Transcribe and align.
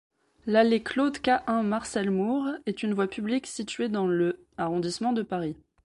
L'allée 0.47 0.81
Claude-Cahun-Marcel-Moore 0.81 2.49
est 2.65 2.81
une 2.81 2.95
voie 2.95 3.05
publique 3.05 3.45
située 3.45 3.87
dans 3.87 4.07
le 4.07 4.43
arrondissement 4.57 5.13
de 5.13 5.21
Paris. 5.21 5.55